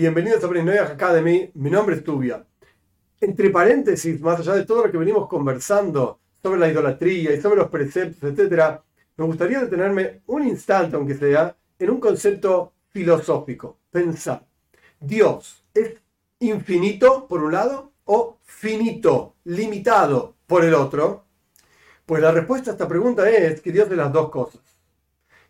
[0.00, 2.42] Bienvenidos a Brinoyah Academy, mi nombre es Tubia.
[3.20, 7.60] Entre paréntesis, más allá de todo lo que venimos conversando sobre la idolatría y sobre
[7.60, 8.80] los preceptos, etc.,
[9.18, 13.76] me gustaría detenerme un instante, aunque sea, en un concepto filosófico.
[13.90, 14.46] Pensar,
[14.98, 15.96] ¿Dios es
[16.38, 21.26] infinito por un lado o finito, limitado por el otro?
[22.06, 24.62] Pues la respuesta a esta pregunta es que Dios es las dos cosas.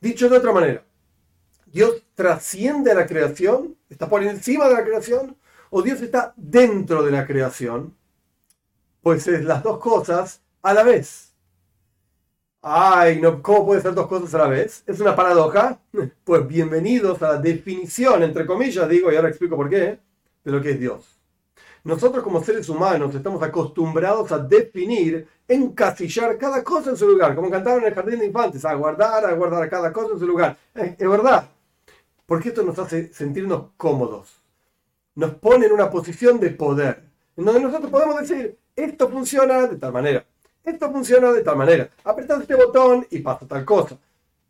[0.00, 0.84] Dicho de otra manera,
[1.66, 5.36] Dios trasciende a la creación, está por encima de la creación,
[5.70, 7.94] o Dios está dentro de la creación.
[9.02, 11.34] Pues es las dos cosas a la vez.
[12.62, 14.82] Ay, no, ¿cómo puede ser dos cosas a la vez?
[14.86, 15.78] ¿Es una paradoja?
[16.24, 20.00] Pues bienvenidos a la definición, entre comillas, digo, y ahora explico por qué,
[20.44, 21.16] de lo que es Dios.
[21.84, 27.48] Nosotros como seres humanos estamos acostumbrados a definir, encasillar cada cosa en su lugar, como
[27.48, 30.56] cantaban en el jardín de infantes, a guardar, a guardar cada cosa en su lugar.
[30.74, 31.48] Es verdad,
[32.26, 34.42] porque esto nos hace sentirnos cómodos.
[35.14, 37.04] Nos pone en una posición de poder,
[37.36, 40.26] en donde nosotros podemos decir, esto funciona de tal manera,
[40.62, 43.98] esto funciona de tal manera, apretad este botón y pasa tal cosa.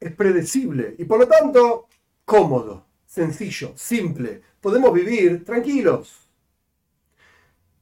[0.00, 1.86] Es predecible y por lo tanto
[2.24, 4.42] cómodo, sencillo, simple.
[4.60, 6.28] Podemos vivir tranquilos.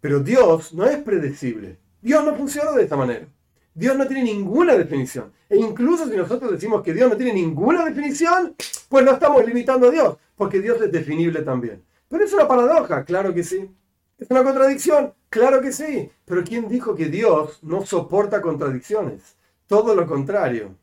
[0.01, 1.79] Pero Dios no es predecible.
[2.03, 3.27] Dios no funciona de esta manera.
[3.75, 5.33] Dios no tiene ninguna definición.
[5.49, 8.55] E incluso si nosotros decimos que Dios no tiene ninguna definición,
[8.89, 11.83] pues no estamos limitando a Dios, porque Dios es definible también.
[12.09, 13.69] Pero es una paradoja, claro que sí.
[14.17, 15.13] ¿Es una contradicción?
[15.29, 16.09] Claro que sí.
[16.25, 19.37] Pero ¿quién dijo que Dios no soporta contradicciones?
[19.67, 20.77] Todo lo contrario.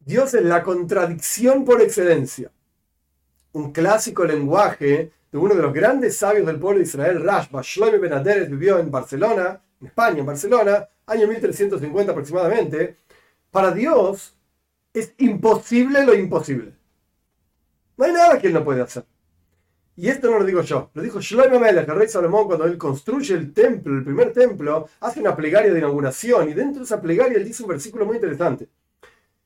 [0.00, 2.50] Dios es la contradicción por excelencia.
[3.52, 8.00] Un clásico lenguaje de uno de los grandes sabios del pueblo de Israel, Rashba, Shlomo
[8.00, 12.96] Ben vivió en Barcelona, en España, en Barcelona, año 1350 aproximadamente.
[13.50, 14.36] Para Dios
[14.92, 16.72] es imposible lo imposible.
[17.96, 19.04] No hay nada que él no puede hacer.
[19.96, 22.78] Y esto no lo digo yo, lo dijo Shlomo Melech, el rey Salomón, cuando él
[22.78, 27.02] construye el templo, el primer templo, hace una plegaria de inauguración y dentro de esa
[27.02, 28.68] plegaria él dice un versículo muy interesante.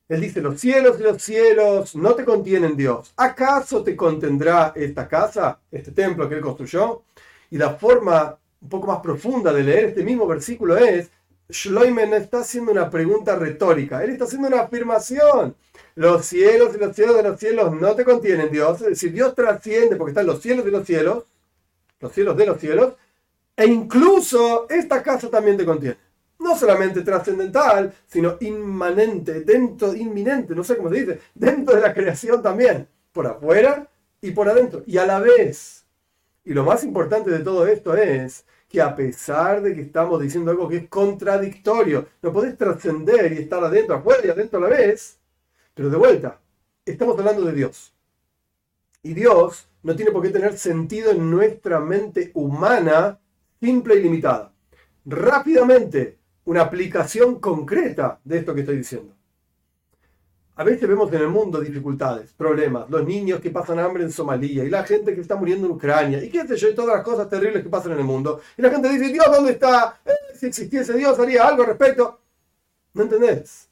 [0.06, 3.12] Él dice, los cielos y los cielos no te contienen Dios.
[3.16, 7.02] ¿Acaso te contendrá esta casa, este templo que él construyó?
[7.50, 11.10] Y la forma un poco más profunda de leer este mismo versículo es,
[11.50, 15.54] Shloimen está haciendo una pregunta retórica, él está haciendo una afirmación.
[15.94, 19.34] Los cielos y los cielos de los cielos no te contienen Dios, es decir, Dios
[19.34, 21.24] trasciende porque están los cielos de los cielos,
[22.00, 22.94] los cielos de los cielos,
[23.54, 25.98] e incluso esta casa también te contiene.
[26.38, 31.92] No solamente trascendental, sino inmanente, dentro, inminente, no sé cómo se dice, dentro de la
[31.92, 33.86] creación también, por afuera
[34.22, 35.83] y por adentro, y a la vez.
[36.44, 40.50] Y lo más importante de todo esto es que a pesar de que estamos diciendo
[40.50, 44.68] algo que es contradictorio, no podés trascender y estar adentro, afuera y adentro a la
[44.68, 45.18] vez,
[45.74, 46.40] pero de vuelta,
[46.84, 47.94] estamos hablando de Dios.
[49.02, 53.20] Y Dios no tiene por qué tener sentido en nuestra mente humana
[53.60, 54.52] simple y limitada.
[55.06, 59.14] Rápidamente, una aplicación concreta de esto que estoy diciendo.
[60.56, 64.62] A veces vemos en el mundo dificultades, problemas, los niños que pasan hambre en Somalia
[64.62, 67.04] y la gente que está muriendo en Ucrania y qué sé yo, y todas las
[67.04, 68.40] cosas terribles que pasan en el mundo.
[68.56, 70.00] Y la gente dice, Dios, ¿dónde está?
[70.04, 72.20] Eh, si existiese Dios, haría algo al respecto.
[72.92, 73.68] ¿No entendés?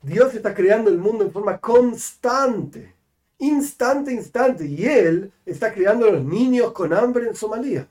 [0.00, 2.94] Dios está creando el mundo en forma constante,
[3.38, 7.86] instante, instante, y Él está creando a los niños con hambre en Somalia.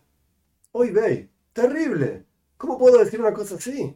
[0.72, 2.24] Hoy ve, terrible.
[2.58, 3.96] ¿Cómo puedo decir una cosa así?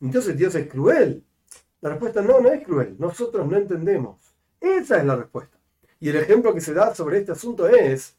[0.00, 1.24] Entonces Dios es cruel.
[1.82, 2.94] La respuesta no, no es cruel.
[2.98, 4.16] Nosotros no entendemos.
[4.60, 5.58] Esa es la respuesta.
[6.00, 8.16] Y el ejemplo que se da sobre este asunto es,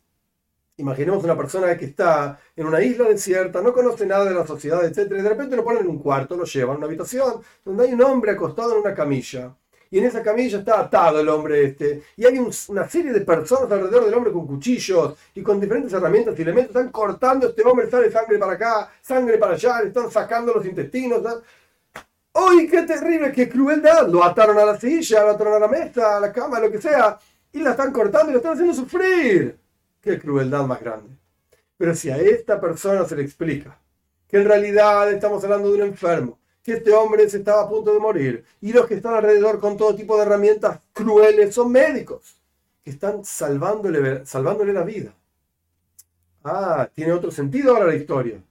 [0.77, 4.83] imaginemos una persona que está en una isla desierta, no conoce nada de la sociedad,
[4.85, 5.11] etc.
[5.11, 7.93] Y de repente lo ponen en un cuarto, lo llevan a una habitación donde hay
[7.93, 9.55] un hombre acostado en una camilla.
[9.89, 12.03] Y en esa camilla está atado el hombre este.
[12.17, 16.37] Y hay una serie de personas alrededor del hombre con cuchillos y con diferentes herramientas
[16.37, 16.75] y elementos.
[16.75, 20.53] Están cortando a este hombre, sale sangre para acá, sangre para allá, le están sacando
[20.53, 21.21] los intestinos.
[22.33, 24.07] ¡Uy, qué terrible, qué crueldad!
[24.07, 26.81] Lo ataron a la silla, lo ataron a la mesa, a la cama, lo que
[26.81, 27.19] sea,
[27.51, 29.59] y la están cortando y lo están haciendo sufrir.
[30.01, 31.15] ¡Qué crueldad más grande!
[31.77, 33.77] Pero si a esta persona se le explica
[34.27, 37.93] que en realidad estamos hablando de un enfermo, que este hombre se estaba a punto
[37.93, 42.37] de morir, y los que están alrededor con todo tipo de herramientas crueles son médicos,
[42.83, 45.13] que están salvándole, salvándole la vida.
[46.43, 48.41] Ah, tiene otro sentido ahora la historia.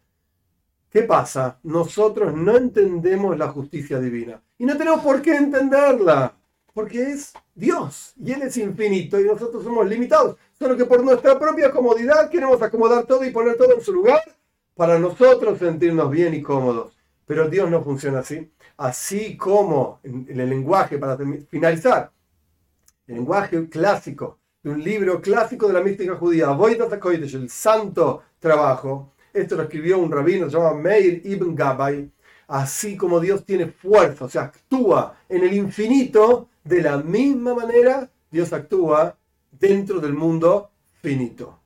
[0.92, 1.58] ¿Qué pasa?
[1.62, 4.42] Nosotros no entendemos la justicia divina.
[4.58, 6.34] Y no tenemos por qué entenderla.
[6.74, 8.12] Porque es Dios.
[8.22, 10.36] Y Él es infinito y nosotros somos limitados.
[10.58, 14.20] Solo que por nuestra propia comodidad queremos acomodar todo y poner todo en su lugar
[14.74, 16.92] para nosotros sentirnos bien y cómodos.
[17.24, 18.52] Pero Dios no funciona así.
[18.76, 21.16] Así como en el lenguaje, para
[21.48, 22.10] finalizar,
[23.06, 29.11] el lenguaje clásico de un libro clásico de la mística judía, Voidat el santo trabajo.
[29.32, 32.10] Esto lo escribió un rabino, se llama Meir Ibn Gabay.
[32.48, 38.10] Así como Dios tiene fuerza, o sea, actúa en el infinito, de la misma manera
[38.30, 39.16] Dios actúa
[39.50, 40.70] dentro del mundo
[41.00, 41.61] finito.